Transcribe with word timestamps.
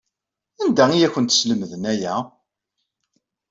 Anda 0.61 0.83
ay 0.91 1.03
awent-slemden 1.07 1.83
aya? 1.91 2.15